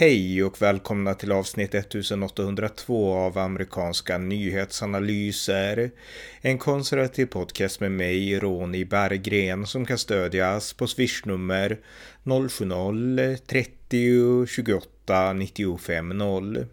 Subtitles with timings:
[0.00, 5.90] Hej och välkomna till avsnitt 1802 av amerikanska nyhetsanalyser.
[6.40, 11.78] En konservativ podcast med mig, Ronny Berggren, som kan stödjas på swishnummer
[12.24, 16.66] 070-30 28 95 0.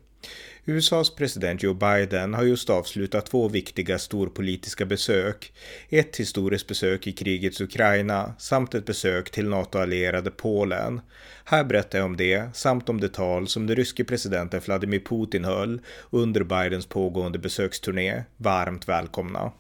[0.68, 5.54] USAs president Joe Biden har just avslutat två viktiga storpolitiska besök.
[5.90, 11.02] Ett historiskt besök i krigets Ukraina samt ett besök till NATO-allierade Polen.
[11.44, 15.46] Här berättar jag om det samt om det tal som den ryske presidenten Vladimir Putin
[15.46, 18.24] höll under Bidens pågående besöksturné.
[18.38, 19.52] Varmt välkomna!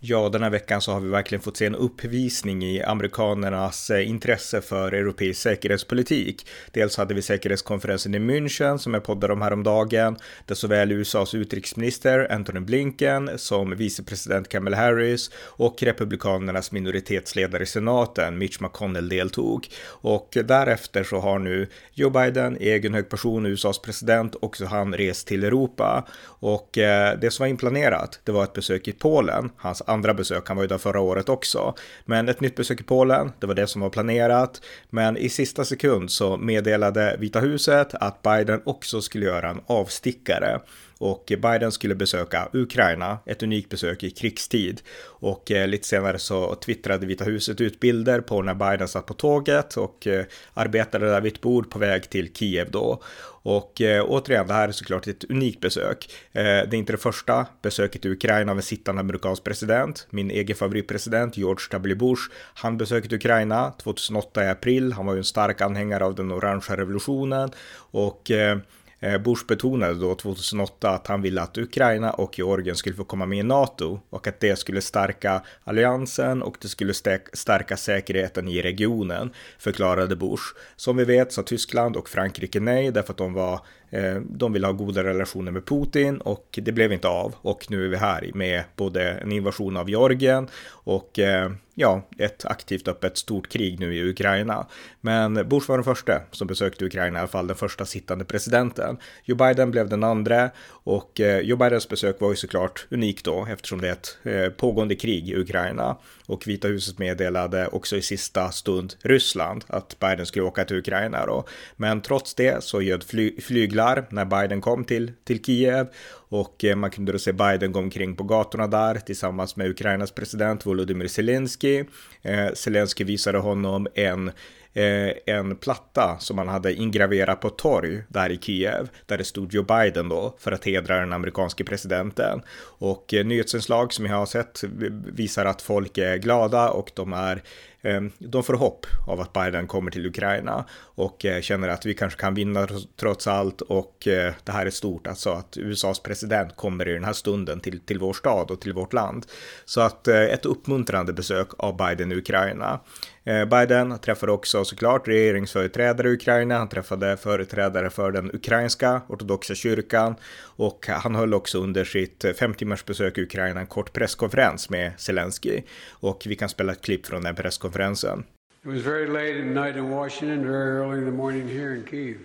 [0.00, 4.08] Ja, den här veckan så har vi verkligen fått se en uppvisning i amerikanernas eh,
[4.08, 6.46] intresse för europeisk säkerhetspolitik.
[6.72, 12.32] Dels hade vi säkerhetskonferensen i München som jag poddade om häromdagen, där såväl USAs utrikesminister
[12.32, 19.68] Antony Blinken som vicepresident Kamala Harris och republikanernas minoritetsledare i senaten Mitch McConnell deltog.
[19.86, 25.26] Och därefter så har nu Joe Biden, egen hög person, USAs president, också han rest
[25.26, 26.06] till Europa.
[26.26, 30.48] Och eh, det som var inplanerat, det var ett besök i Polen, hans andra besök.
[30.48, 31.74] Han var ju där förra året också.
[32.04, 34.60] Men ett nytt besök i Polen, det var det som var planerat.
[34.90, 40.60] Men i sista sekund så meddelade Vita huset att Biden också skulle göra en avstickare
[40.98, 44.80] och Biden skulle besöka Ukraina, ett unikt besök i krigstid.
[45.04, 49.14] Och eh, lite senare så twittrade Vita huset ut bilder på när Biden satt på
[49.14, 53.02] tåget och eh, arbetade där vid ett bord på väg till Kiev då.
[53.48, 56.10] Och eh, återigen, det här är såklart ett unikt besök.
[56.32, 60.06] Eh, det är inte det första besöket i Ukraina av en sittande amerikansk president.
[60.10, 61.94] Min egen favoritpresident George W.
[61.94, 62.22] Bush,
[62.54, 64.92] han besökte Ukraina 2008 i april.
[64.92, 67.50] Han var ju en stark anhängare av den orangea revolutionen
[67.90, 68.58] och eh,
[69.00, 73.26] Eh, Bush betonade då 2008 att han ville att Ukraina och Georgien skulle få komma
[73.26, 76.94] med i NATO och att det skulle stärka alliansen och det skulle
[77.32, 80.42] stärka säkerheten i regionen, förklarade Bush.
[80.76, 83.60] Som vi vet sa Tyskland och Frankrike nej därför att de var
[83.96, 87.34] Eh, de vill ha goda relationer med Putin och det blev inte av.
[87.42, 92.44] Och nu är vi här med både en invasion av Georgien och eh, ja, ett
[92.44, 94.66] aktivt öppet stort krig nu i Ukraina.
[95.00, 98.96] Men Bush var den första som besökte Ukraina, i alla fall den första sittande presidenten.
[99.24, 103.46] Joe Biden blev den andra och eh, Joe Bidens besök var ju såklart unikt då
[103.50, 105.96] eftersom det är ett pågående krig i Ukraina.
[106.26, 111.26] Och Vita huset meddelade också i sista stund Ryssland att Biden skulle åka till Ukraina
[111.26, 111.44] då.
[111.76, 115.86] Men trots det så göd fly flyglar när Biden kom till, till Kiev
[116.28, 120.10] och eh, man kunde då se Biden gå omkring på gatorna där tillsammans med Ukrainas
[120.10, 121.84] president Volodymyr Zelensky.
[122.22, 124.30] Eh, Zelensky visade honom en
[124.76, 129.54] Eh, en platta som man hade ingraverat på torg där i Kiev, där det stod
[129.54, 132.42] Joe Biden då för att hedra den amerikanske presidenten.
[132.58, 134.64] Och eh, nyhetsinslag som jag har sett
[135.12, 137.42] visar att folk är glada och de är
[137.82, 142.20] eh, de får hopp av att Biden kommer till Ukraina och känner att vi kanske
[142.20, 143.96] kan vinna trots allt och
[144.44, 147.98] det här är stort, alltså att USAs president kommer i den här stunden till, till
[147.98, 149.26] vår stad och till vårt land.
[149.64, 152.80] Så att ett uppmuntrande besök av Biden i Ukraina.
[153.26, 156.58] Eh, Biden träffade också såklart regeringsföreträdare i Ukraina.
[156.58, 160.14] Han träffade företrädare för den ukrainska ortodoxa kyrkan
[160.56, 164.92] och han höll också under sitt fem timmars besök i Ukraina en kort presskonferens med
[164.96, 165.62] Zelensky.
[165.90, 168.24] Och vi kan spela ett klipp från den presskonferensen.
[168.64, 171.84] It was very late at night in Washington, very early in the morning here in
[171.90, 172.16] Kiev.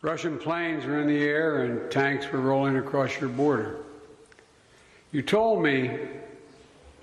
[0.00, 3.70] Russian planes were in the air and tanks were rolling across your border.
[5.10, 5.98] You told me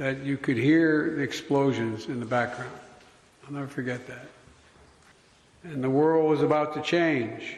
[0.01, 2.71] that you could hear the explosions in the background.
[3.45, 4.25] I'll never forget that.
[5.63, 7.57] And the world was about to change.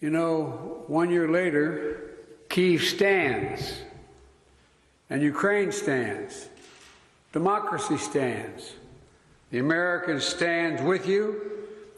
[0.00, 2.16] You know, one year later,
[2.48, 3.80] Kiev stands,
[5.08, 6.48] and Ukraine stands,
[7.32, 8.72] democracy stands,
[9.52, 11.42] the Americans stands with you,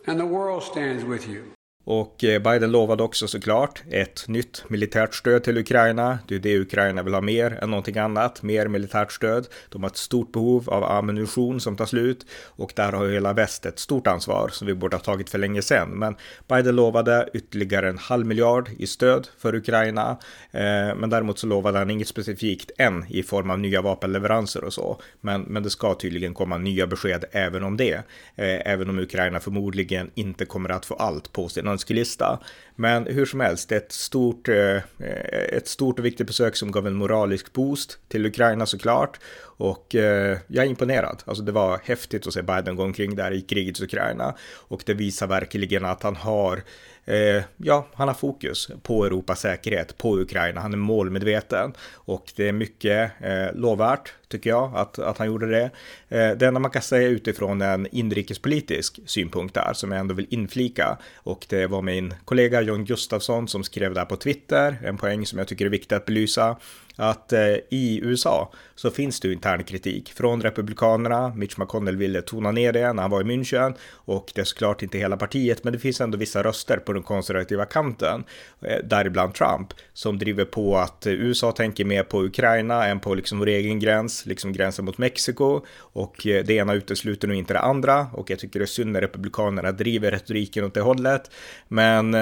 [0.06, 1.50] and the world stands with you.
[1.84, 6.18] Och eh, Biden lovade också såklart ett nytt militärt stöd till Ukraina.
[6.28, 9.46] Det är det Ukraina vill ha mer än någonting annat, mer militärt stöd.
[9.68, 13.66] De har ett stort behov av ammunition som tar slut och där har hela väst
[13.66, 15.88] ett stort ansvar som vi borde ha tagit för länge sedan.
[15.88, 16.16] Men
[16.48, 20.18] Biden lovade ytterligare en halv miljard i stöd för Ukraina.
[20.50, 24.72] Eh, men däremot så lovade han inget specifikt än i form av nya vapenleveranser och
[24.72, 25.00] så.
[25.20, 27.94] Men, men det ska tydligen komma nya besked även om det.
[28.36, 32.38] Eh, även om Ukraina förmodligen inte kommer att få allt på sin önskelista.
[32.76, 36.86] Men hur som helst, ett stort, eh, eh, ett stort och viktigt besök som gav
[36.86, 39.20] en moralisk boost till Ukraina såklart.
[39.62, 41.22] Och eh, jag är imponerad.
[41.24, 44.34] Alltså det var häftigt att se Biden gå omkring där i krigets Ukraina.
[44.68, 46.62] Och det visar verkligen att han har
[47.04, 50.60] eh, ja, han har fokus på Europas säkerhet, på Ukraina.
[50.60, 55.46] Han är målmedveten och det är mycket eh, lovvärt tycker jag, att, att han gjorde
[55.46, 55.70] det.
[56.08, 60.26] Eh, det enda man kan säga utifrån en inrikespolitisk synpunkt där, som jag ändå vill
[60.30, 65.26] inflika, och det var min kollega John Gustafsson som skrev där på Twitter, en poäng
[65.26, 66.56] som jag tycker är viktig att belysa,
[66.96, 71.32] att eh, i USA så finns det ju intern kritik från republikanerna.
[71.36, 74.82] Mitch McConnell ville tona ner det när han var i München och det är såklart
[74.82, 78.24] inte hela partiet, men det finns ändå vissa röster på den konservativa kanten,
[78.60, 83.38] eh, däribland Trump, som driver på att USA tänker mer på Ukraina än på liksom
[83.38, 87.60] vår egen gräns, liksom gränsen mot Mexiko och eh, det ena utesluter nu inte det
[87.60, 91.30] andra och jag tycker det är synd när republikanerna driver retoriken åt det hållet.
[91.68, 92.14] Men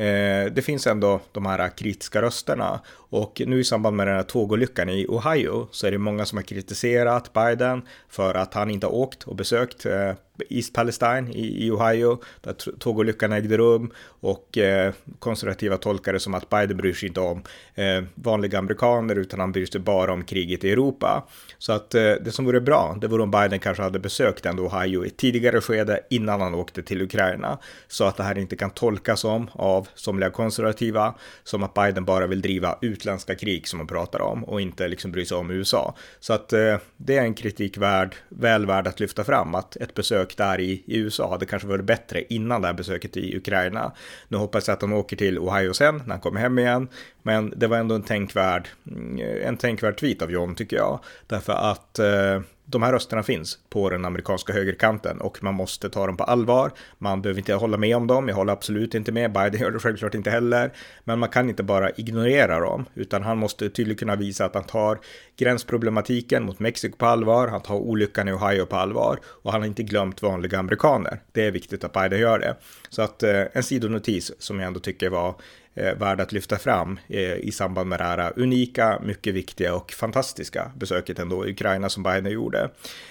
[0.00, 2.80] Eh, det finns ändå de här kritiska rösterna.
[2.90, 6.38] Och nu i samband med den här tågolyckan i Ohio så är det många som
[6.38, 10.12] har kritiserat Biden för att han inte har åkt och besökt eh,
[10.48, 13.90] East Palestine i, i Ohio, där tågolyckan ägde rum
[14.20, 17.42] och eh, konservativa tolkar det som att Biden bryr sig inte om
[17.74, 21.26] eh, vanliga amerikaner utan han bryr sig bara om kriget i Europa.
[21.58, 24.66] Så att eh, det som vore bra, det vore om Biden kanske hade besökt ändå
[24.66, 27.58] Ohio i ett tidigare skede innan han åkte till Ukraina
[27.88, 31.14] så att det här inte kan tolkas om av somliga konservativa
[31.44, 35.12] som att Biden bara vill driva utländska krig som man pratar om och inte liksom
[35.12, 35.94] bry sig om USA.
[36.20, 39.94] Så att eh, det är en kritik värd, väl värd att lyfta fram att ett
[39.94, 43.36] besök besök där i, i USA hade kanske varit bättre innan det här besöket i
[43.36, 43.92] Ukraina.
[44.28, 46.88] Nu hoppas jag att han åker till Ohio sen när han kommer hem igen.
[47.22, 51.00] Men det var ändå en tänkvärd, mm, en tänkvärd tweet av John tycker jag.
[51.26, 56.06] Därför att eh, de här rösterna finns på den amerikanska högerkanten och man måste ta
[56.06, 56.72] dem på allvar.
[56.98, 59.78] Man behöver inte hålla med om dem, jag håller absolut inte med, Biden gör det
[59.78, 60.72] självklart inte heller.
[61.04, 64.64] Men man kan inte bara ignorera dem, utan han måste tydligt kunna visa att han
[64.64, 64.98] tar
[65.36, 69.68] gränsproblematiken mot Mexiko på allvar, han tar olyckan i Ohio på allvar och han har
[69.68, 71.20] inte glömt vanliga amerikaner.
[71.32, 72.56] Det är viktigt att Biden gör det.
[72.88, 75.34] Så att eh, en sidonotis som jag ändå tycker var
[75.74, 79.92] eh, värd att lyfta fram eh, i samband med det här unika, mycket viktiga och
[79.92, 82.70] fantastiska besöket ändå i Ukraina som Biden gjorde.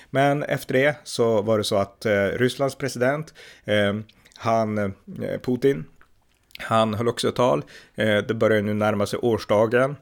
[0.10, 3.34] Men efter det så var det så att eh, Rysslands president,
[3.66, 3.94] eh,
[4.38, 4.90] han, eh,
[5.42, 5.86] Putin,
[6.60, 7.64] han höll också ett tal.
[7.96, 9.96] Eh, det börjar nu närma sig årsdagen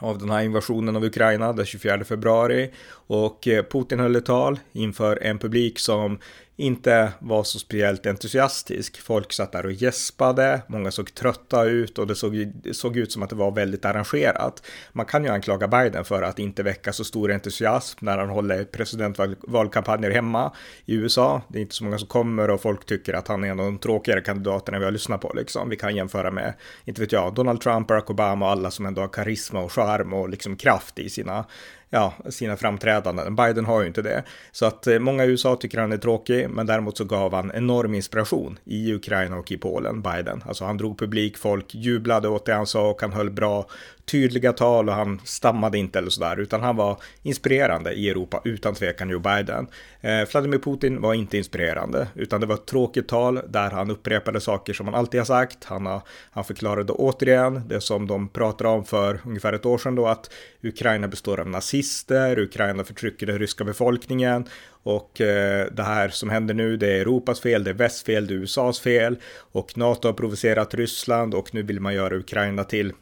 [0.00, 4.60] av den här invasionen av Ukraina den 24 februari och eh, Putin höll ett tal
[4.72, 6.18] inför en publik som
[6.60, 9.00] inte var så speciellt entusiastisk.
[9.00, 13.22] Folk satt där och gäspade, många såg trötta ut och det såg, såg ut som
[13.22, 14.62] att det var väldigt arrangerat.
[14.92, 18.64] Man kan ju anklaga Biden för att inte väcka så stor entusiasm när han håller
[18.64, 20.52] presidentvalkampanjer hemma
[20.84, 21.42] i USA.
[21.48, 23.66] Det är inte så många som kommer och folk tycker att han är en av
[23.66, 25.68] de tråkigare kandidaterna vi har lyssnat på liksom.
[25.68, 26.54] Vi kan jämföra med,
[26.84, 30.12] inte vet jag, Donald Trump, Barack Obama och alla som ändå har karisma och charm
[30.12, 31.44] och liksom kraft i sina
[31.90, 33.36] ja, sina framträdanden.
[33.36, 34.24] Biden har ju inte det.
[34.52, 37.52] Så att eh, många i USA tycker han är tråkig, men däremot så gav han
[37.54, 40.42] enorm inspiration i Ukraina och i Polen, Biden.
[40.46, 43.66] Alltså han drog publik, folk jublade åt det han sa och han höll bra
[44.08, 48.74] tydliga tal och han stammade inte eller sådär, utan han var inspirerande i Europa utan
[48.74, 49.66] tvekan Joe Biden.
[50.00, 54.40] Eh, Vladimir Putin var inte inspirerande, utan det var ett tråkigt tal där han upprepade
[54.40, 55.64] saker som han alltid har sagt.
[55.64, 59.94] Han, har, han förklarade återigen det som de pratade om för ungefär ett år sedan
[59.94, 60.30] då, att
[60.62, 64.44] Ukraina består av nazister, Ukraina förtrycker den ryska befolkningen
[64.82, 68.26] och eh, det här som händer nu, det är Europas fel, det är västs fel,
[68.26, 69.18] det är USAs fel
[69.52, 72.92] och NATO har provocerat Ryssland och nu vill man göra Ukraina till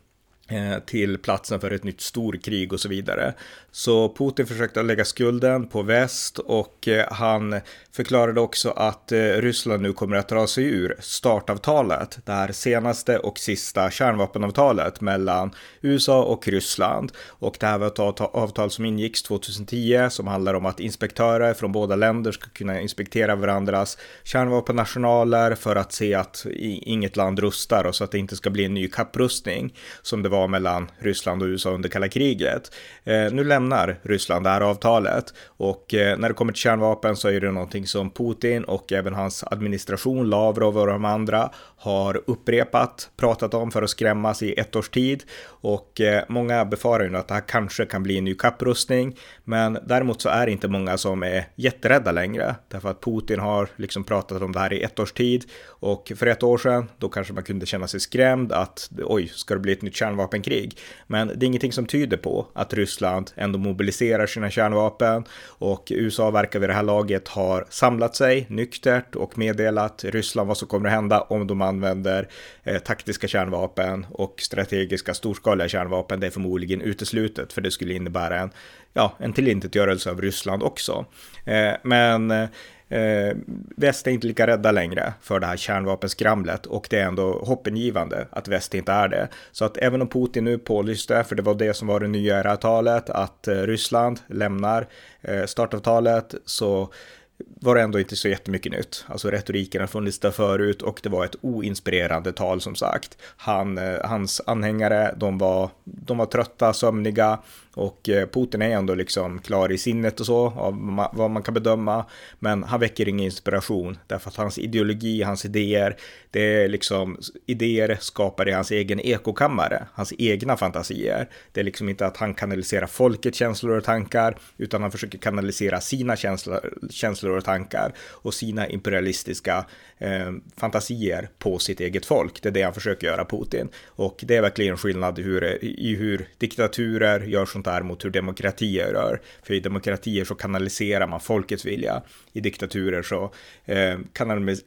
[0.49, 3.35] Eh, till platsen för ett nytt storkrig och så vidare.
[3.71, 7.61] Så Putin försökte lägga skulden på väst och eh, han
[7.93, 13.19] förklarade också att eh, Ryssland nu kommer att dra sig ur startavtalet, det här senaste
[13.19, 17.13] och sista kärnvapenavtalet mellan USA och Ryssland.
[17.29, 21.73] Och det här var ett avtal som ingicks 2010 som handlar om att inspektörer från
[21.73, 27.95] båda länder ska kunna inspektera varandras kärnvapennationaler för att se att inget land rustar och
[27.95, 31.43] så att det inte ska bli en ny kapprustning som det var var mellan Ryssland
[31.43, 32.75] och USA under kalla kriget.
[33.05, 37.29] Eh, nu lämnar Ryssland det här avtalet och eh, när det kommer till kärnvapen så
[37.29, 43.11] är det någonting som Putin och även hans administration, Lavrov och de andra har upprepat,
[43.17, 47.29] pratat om för att skrämmas i ett års tid och eh, många befarar ju att
[47.29, 49.17] det här kanske kan bli en ny kapprustning.
[49.45, 53.69] Men däremot så är det inte många som är jätterädda längre därför att Putin har
[53.77, 57.09] liksom pratat om det här i ett års tid och för ett år sedan då
[57.09, 60.79] kanske man kunde känna sig skrämd att oj, ska det bli ett nytt kärnvapen kärnvapenkrig.
[61.07, 65.25] Men det är ingenting som tyder på att Ryssland ändå mobiliserar sina kärnvapen
[65.61, 70.57] och USA verkar vid det här laget ha samlat sig nyktert och meddelat Ryssland vad
[70.57, 72.29] som kommer att hända om de använder
[72.65, 76.21] eh, taktiska kärnvapen och strategiska storskaliga kärnvapen.
[76.21, 78.51] Det är förmodligen uteslutet för det skulle innebära en,
[78.95, 81.07] ja, en tillintetgörelse av Ryssland också.
[81.45, 82.49] Eh, men eh,
[82.89, 83.37] eh,
[83.77, 88.27] väst är inte lika rädda längre för det här kärnvapenskramlet och det är ändå hoppingivande
[88.31, 89.29] att väst inte är det.
[89.53, 92.41] Så att även om Putin nu pålyste, för det var det som var det nya
[92.41, 94.87] i avtalet, att eh, Ryssland lämnar
[95.23, 96.93] eh, startavtalet så
[97.39, 99.05] var det ändå inte så jättemycket nytt.
[99.09, 103.19] Alltså retoriken har funnits där förut och det var ett oinspirerande tal som sagt.
[103.37, 107.39] Han, eh, hans anhängare, de var, de var trötta, sömniga
[107.77, 111.55] och eh, Putin är ändå liksom klar i sinnet och så, av vad man kan
[111.55, 112.05] bedöma.
[112.39, 115.97] Men han väcker ingen inspiration, därför att hans ideologi, hans idéer,
[116.31, 121.29] det är liksom idéer skapade i hans egen ekokammare, hans egna fantasier.
[121.53, 125.81] Det är liksom inte att han kanaliserar folkets känslor och tankar, utan han försöker kanalisera
[125.81, 129.65] sina känslor, känslor och tankar och sina imperialistiska
[129.99, 132.43] eh, fantasier på sitt eget folk.
[132.43, 133.69] Det är det han försöker göra, Putin.
[133.87, 138.93] Och det är verkligen skillnad hur, i hur diktaturer gör sånt där mot hur demokratier
[138.93, 139.21] rör.
[139.43, 142.03] För i demokratier så kanaliserar man folkets vilja.
[142.33, 143.33] I diktaturer så
[143.65, 143.99] eh,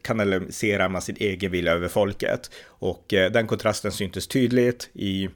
[0.02, 2.52] kanaliserar man sin egen vilja över folket.
[2.68, 5.30] Och eh, den kontrasten syntes tydligt i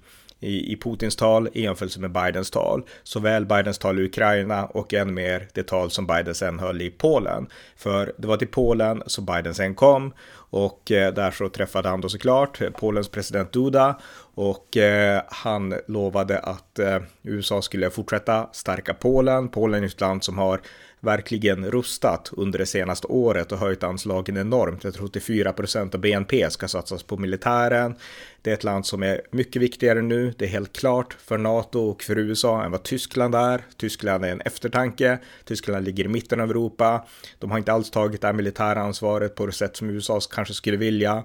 [0.44, 2.84] i, i Putins tal i jämförelse med Bidens tal.
[3.04, 6.90] Såväl Bidens tal i Ukraina och än mer det tal som Biden sen höll i
[6.90, 7.48] Polen.
[7.76, 10.14] För det var till Polen som Biden sen kom
[10.54, 14.00] och eh, där så träffade han då såklart eh, Polens president Duda
[14.36, 16.80] och eh, han lovade att
[17.24, 19.50] USA skulle fortsätta stärka Polen.
[19.50, 20.62] Polen är ett land som har
[21.04, 24.84] verkligen rustat under det senaste året och höjt anslagen enormt.
[24.84, 27.96] Jag tror 84 procent av BNP ska satsas på militären.
[28.42, 30.34] Det är ett land som är mycket viktigare nu.
[30.38, 33.62] Det är helt klart för NATO och för USA än vad Tyskland är.
[33.78, 35.20] Tyskland är en eftertanke.
[35.46, 37.06] Tyskland ligger i mitten av Europa.
[37.40, 40.43] De har inte alls tagit det här militära ansvaret på det sätt som USA kanske
[40.46, 41.24] skulle vilja.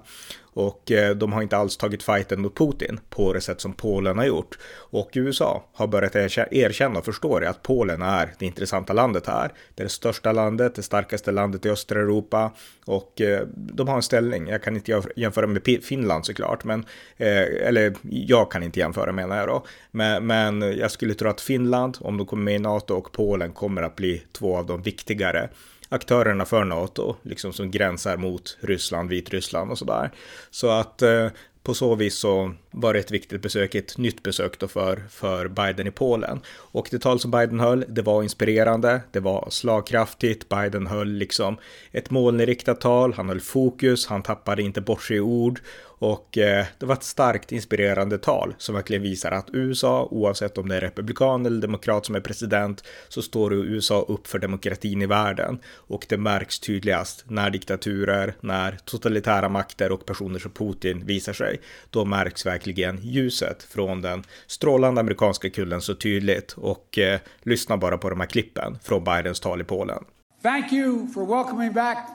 [0.59, 4.17] Och eh, de har inte alls tagit fighten mot Putin på det sätt som Polen
[4.17, 4.57] har gjort.
[4.75, 6.15] Och USA har börjat
[6.51, 9.51] erkänna och förstår att Polen är det intressanta landet här.
[9.75, 12.51] Det är det största landet, det starkaste landet i östra Europa
[12.85, 14.47] och eh, de har en ställning.
[14.47, 16.85] Jag kan inte jämföra med Finland såklart, men
[17.17, 19.65] eh, eller jag kan inte jämföra menar jag då.
[19.91, 23.51] Men, men jag skulle tro att Finland, om de kommer med i NATO och Polen
[23.51, 25.49] kommer att bli två av de viktigare
[25.89, 30.11] aktörerna för NATO, liksom som gränsar mot Ryssland, Vitryssland och sådär.
[30.49, 31.27] Så att eh,
[31.63, 35.47] på så vis så var det ett viktigt besök, ett nytt besök då för, för
[35.47, 36.39] Biden i Polen.
[36.49, 41.57] Och det tal som Biden höll, det var inspirerande, det var slagkraftigt, Biden höll liksom
[41.91, 45.59] ett målinriktat tal, han höll fokus, han tappade inte bort sig i ord
[45.99, 50.69] och eh, det var ett starkt inspirerande tal som verkligen visar att USA, oavsett om
[50.69, 55.05] det är republikan eller demokrat som är president, så står USA upp för demokratin i
[55.05, 55.59] världen.
[55.75, 61.59] Och det märks tydligast när diktaturer, när totalitära makter och personer som Putin visar sig.
[61.89, 66.51] Då märks verkligen ljuset från den strålande amerikanska kullen så tydligt.
[66.51, 70.03] Och eh, lyssna bara på de här klippen från Bidens tal i Polen.
[70.43, 72.07] Thank you for welcoming back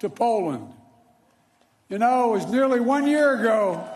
[0.00, 0.75] to Poland.
[1.88, 3.88] You know, it was nearly one year ago.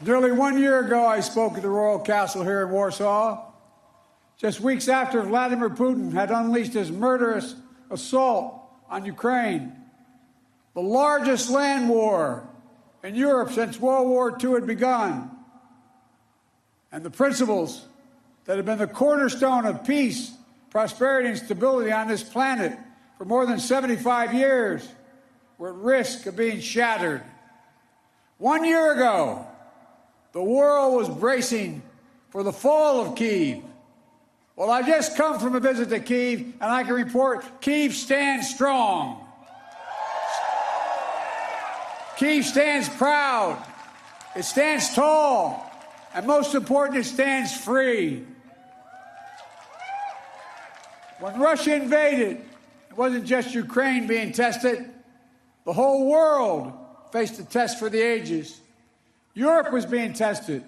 [0.00, 3.44] Nearly one year ago, I spoke at the Royal Castle here in Warsaw,
[4.38, 7.56] just weeks after Vladimir Putin had unleashed his murderous
[7.90, 8.54] assault
[8.88, 9.72] on Ukraine,
[10.74, 12.48] the largest land war
[13.02, 15.28] in Europe since World War II had begun.
[16.92, 17.84] And the principles
[18.44, 20.30] that have been the cornerstone of peace,
[20.70, 22.78] prosperity, and stability on this planet
[23.18, 24.88] for more than 75 years
[25.60, 27.22] were at risk of being shattered.
[28.38, 29.46] One year ago,
[30.32, 31.82] the world was bracing
[32.30, 33.62] for the fall of Kiev.
[34.56, 38.48] Well, I just come from a visit to Kiev, and I can report Kiev stands
[38.48, 39.22] strong.
[42.16, 43.62] Kiev stands proud.
[44.34, 45.70] It stands tall.
[46.14, 48.24] And most important, it stands free.
[51.18, 52.38] When Russia invaded,
[52.88, 54.90] it wasn't just Ukraine being tested,
[55.64, 56.72] the whole world
[57.12, 58.60] faced a test for the ages.
[59.34, 60.64] Europe was being tested.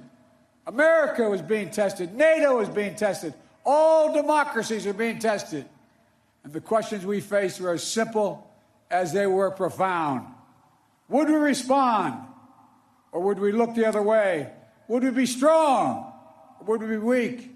[0.66, 2.14] America was being tested.
[2.14, 3.34] NATO was being tested.
[3.64, 5.66] All democracies are being tested.
[6.44, 8.48] And the questions we faced were as simple
[8.90, 10.26] as they were profound.
[11.08, 12.20] Would we respond?
[13.12, 14.50] Or would we look the other way?
[14.88, 16.12] Would we be strong?
[16.60, 17.50] Or would we be weak?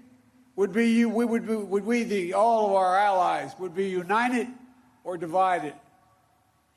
[0.55, 4.47] Would, be, we, would, would we, the, all of our allies, would be united
[5.03, 5.73] or divided?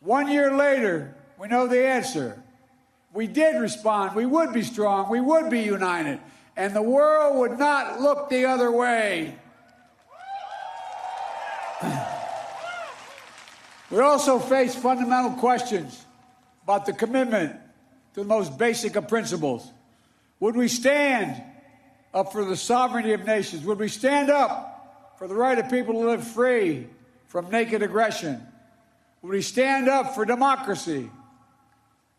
[0.00, 2.42] One year later, we know the answer.
[3.12, 4.16] We did respond.
[4.16, 5.10] We would be strong.
[5.10, 6.20] We would be united.
[6.56, 9.34] And the world would not look the other way.
[13.90, 16.04] we also face fundamental questions
[16.64, 17.56] about the commitment
[18.14, 19.70] to the most basic of principles.
[20.40, 21.42] Would we stand
[22.14, 23.64] up for the sovereignty of nations?
[23.64, 26.86] Would we stand up for the right of people to live free,
[27.26, 28.46] from naked aggression?
[29.22, 31.10] Would we stand up for democracy?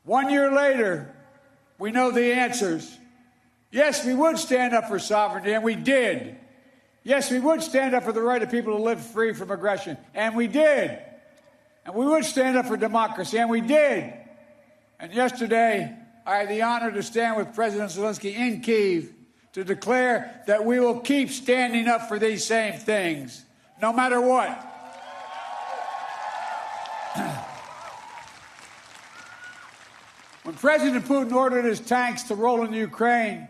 [0.04, 1.16] One year later,
[1.78, 2.98] we know the answers.
[3.72, 6.38] Yes, we would stand up for sovereignty, and we did.
[7.04, 9.98] Yes, we would stand up for the right of people to live free from aggression,
[10.14, 11.00] and we did.
[11.86, 14.14] And we would stand up for democracy, and we did.
[15.00, 19.12] And yesterday, I had the honor to stand with President Zelensky in Kiev
[19.54, 23.44] to declare that we will keep standing up for these same things,
[23.82, 24.71] no matter what.
[30.52, 33.48] When President Putin ordered his tanks to roll into Ukraine,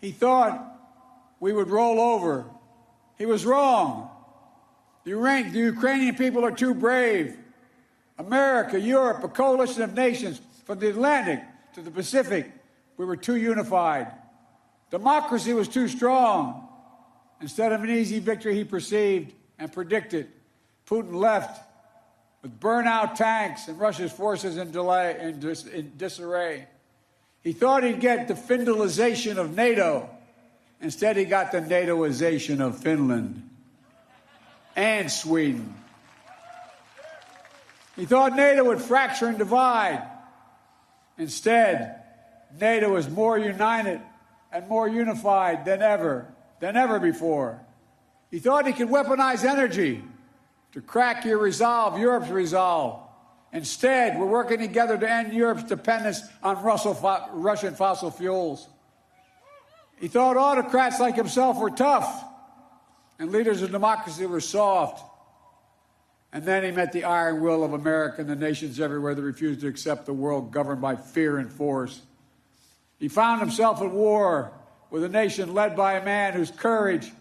[0.00, 0.80] he thought
[1.40, 2.46] we would roll over.
[3.18, 4.08] He was wrong.
[5.04, 7.36] The, the Ukrainian people are too brave.
[8.16, 11.40] America, Europe, a coalition of nations from the Atlantic
[11.74, 12.50] to the Pacific,
[12.96, 14.10] we were too unified.
[14.90, 16.66] Democracy was too strong.
[17.42, 20.28] Instead of an easy victory he perceived and predicted,
[20.86, 21.60] Putin left
[22.42, 26.66] with burnout tanks and Russia's forces in, delay, in, dis, in disarray.
[27.42, 30.10] He thought he'd get the Finlandization of NATO.
[30.80, 33.48] Instead, he got the NATOization of Finland
[34.74, 35.74] and Sweden.
[37.94, 40.02] He thought NATO would fracture and divide.
[41.18, 42.02] Instead,
[42.58, 44.00] NATO is more united
[44.50, 46.26] and more unified than ever,
[46.58, 47.60] than ever before.
[48.30, 50.02] He thought he could weaponize energy
[50.72, 53.00] to crack your resolve, Europe's resolve.
[53.52, 58.66] Instead, we're working together to end Europe's dependence on Russian fossil fuels.
[60.00, 62.24] He thought autocrats like himself were tough
[63.18, 65.04] and leaders of democracy were soft.
[66.32, 69.60] And then he met the iron will of America and the nations everywhere that refused
[69.60, 72.00] to accept the world governed by fear and force.
[72.98, 74.50] He found himself at war
[74.90, 77.12] with a nation led by a man whose courage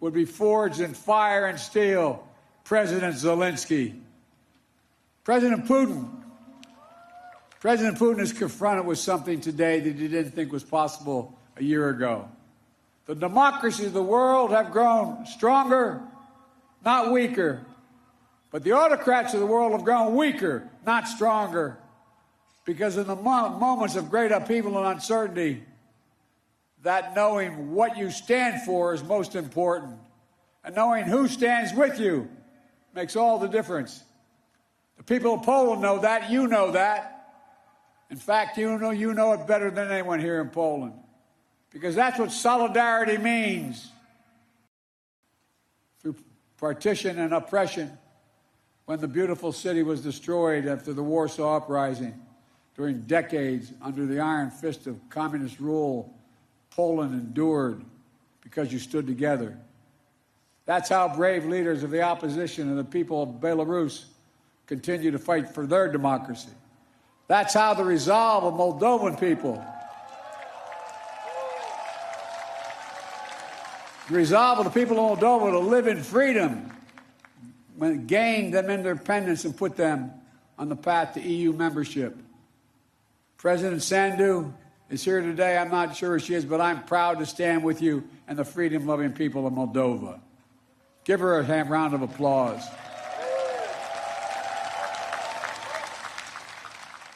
[0.00, 2.26] would be forged in fire and steel,
[2.64, 4.00] President Zelensky.
[5.22, 6.08] President Putin.
[7.60, 11.90] President Putin is confronted with something today that he didn't think was possible a year
[11.90, 12.28] ago.
[13.06, 16.00] The democracies of the world have grown stronger,
[16.84, 17.66] not weaker.
[18.50, 21.76] But the autocrats of the world have grown weaker, not stronger,
[22.64, 25.62] because in the moments of great upheaval and uncertainty,
[26.82, 29.98] that knowing what you stand for is most important.
[30.64, 32.28] And knowing who stands with you
[32.94, 34.02] makes all the difference.
[34.96, 37.10] The people of Poland know that, you know that.
[38.10, 40.94] In fact, you know you know it better than anyone here in Poland.
[41.70, 43.90] Because that's what solidarity means.
[46.00, 46.16] Through
[46.58, 47.98] partition and oppression,
[48.84, 52.20] when the beautiful city was destroyed after the Warsaw Uprising.
[52.76, 56.12] During decades under the iron fist of communist rule,
[56.70, 57.84] Poland endured
[58.40, 59.56] because you stood together.
[60.66, 64.04] That's how brave leaders of the opposition and the people of Belarus
[64.66, 66.48] continue to fight for their democracy.
[67.28, 69.64] That's how the resolve of Moldovan people,
[74.08, 76.70] the resolve of the people of Moldova to live in freedom
[78.06, 80.12] gained them independence and put them
[80.58, 82.16] on the path to EU membership.
[83.36, 84.52] President Sandu
[84.88, 85.56] is here today.
[85.58, 88.86] I'm not sure she is, but I'm proud to stand with you and the freedom
[88.86, 90.20] loving people of Moldova.
[91.04, 92.66] Give her a round of applause.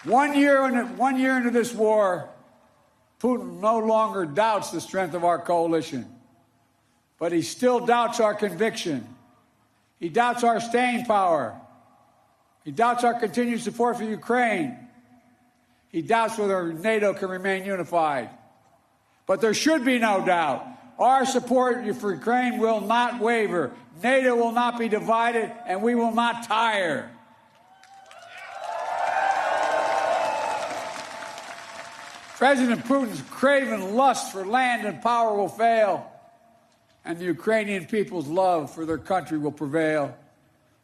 [0.04, 2.28] One year, into, one year into this war,
[3.20, 6.06] Putin no longer doubts the strength of our coalition,
[7.18, 9.06] but he still doubts our conviction
[9.98, 11.60] he doubts our staying power.
[12.64, 14.76] He doubts our continued support for Ukraine.
[15.88, 18.30] He doubts whether NATO can remain unified.
[19.26, 20.66] But there should be no doubt.
[20.98, 23.72] Our support for Ukraine will not waver.
[24.02, 27.10] NATO will not be divided, and we will not tire.
[32.36, 36.12] President Putin's craven lust for land and power will fail
[37.08, 40.14] and the Ukrainian people's love for their country will prevail.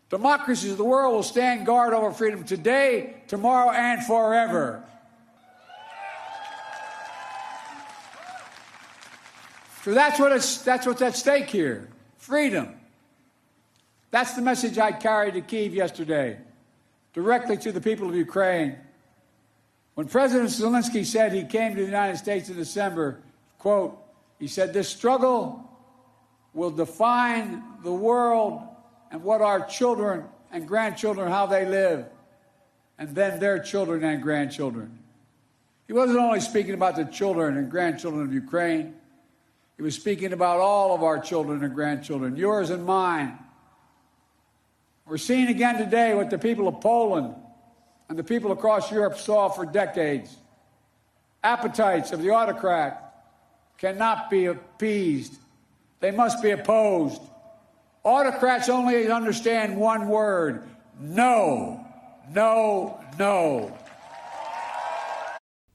[0.08, 4.82] Democracies of the world will stand guard over freedom today, tomorrow, and forever.
[9.84, 10.30] So that's, what
[10.64, 12.74] that's what's at stake here freedom.
[14.10, 16.38] That's the message I carried to Kiev yesterday,
[17.12, 18.78] directly to the people of Ukraine.
[19.94, 23.20] When President Zelensky said he came to the United States in December,
[23.58, 23.98] quote,
[24.38, 25.68] he said, This struggle
[26.54, 28.62] will define the world
[29.10, 32.06] and what our children and grandchildren, how they live,
[32.98, 34.98] and then their children and grandchildren.
[35.86, 38.94] He wasn't only speaking about the children and grandchildren of Ukraine,
[39.76, 43.38] he was speaking about all of our children and grandchildren, yours and mine.
[45.06, 47.34] We're seeing again today what the people of Poland
[48.08, 50.36] and the people across Europe saw for decades.
[51.42, 53.00] Appetites of the autocrat
[53.78, 55.36] cannot be appeased,
[56.00, 57.20] they must be opposed.
[58.02, 60.68] Autocrats only understand one word
[61.00, 61.84] no,
[62.30, 63.76] no, no.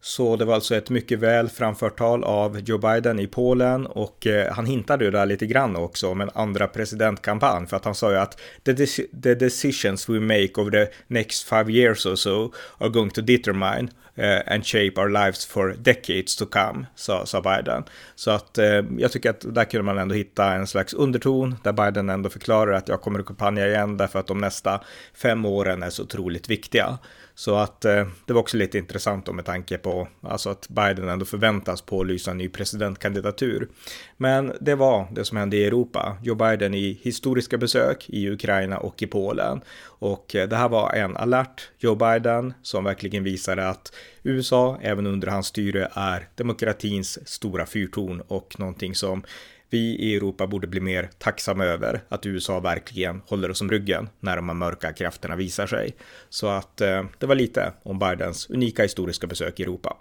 [0.09, 4.27] Så det var alltså ett mycket väl framfört tal av Joe Biden i Polen och
[4.27, 7.95] eh, han hintade ju där lite grann också om en andra presidentkampanj för att han
[7.95, 8.85] sa ju att the, de
[9.23, 13.89] the decisions we make over the next five years or so are going to determine
[14.15, 17.83] eh, and shape our lives for decades to come, sa, sa Biden.
[18.15, 21.73] Så att eh, jag tycker att där kunde man ändå hitta en slags underton där
[21.73, 24.81] Biden ändå förklarar att jag kommer att kampanja igen därför att de nästa
[25.13, 26.97] fem åren är så otroligt viktiga.
[27.39, 31.09] Så att eh, det var också lite intressant då med tanke på alltså att Biden
[31.09, 33.69] ändå förväntas pålysa en ny presidentkandidatur.
[34.17, 36.17] Men det var det som hände i Europa.
[36.23, 39.61] Joe Biden i historiska besök i Ukraina och i Polen.
[39.83, 45.07] Och eh, det här var en alert Joe Biden som verkligen visade att USA även
[45.07, 49.23] under hans styre är demokratins stora fyrtorn och någonting som
[49.69, 54.09] vi i Europa borde bli mer tacksamma över att USA verkligen håller oss om ryggen
[54.19, 55.95] när de här mörka krafterna visar sig.
[56.29, 59.97] Så att eh, det var lite om Bidens unika historiska besök i Europa.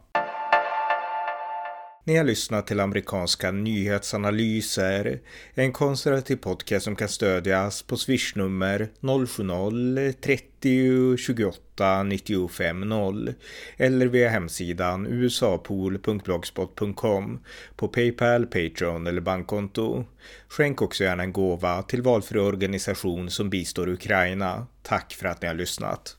[2.08, 5.20] Ni har lyssnat till amerikanska nyhetsanalyser,
[5.54, 13.34] en konservativ podcast som kan stödjas på swishnummer 070-30 28 95 0
[13.76, 17.40] eller via hemsidan usapool.blogspot.com
[17.76, 20.04] på Paypal, Patreon eller bankkonto.
[20.48, 24.66] Skänk också gärna en gåva till valfri organisation som bistår Ukraina.
[24.82, 26.16] Tack för att ni har lyssnat.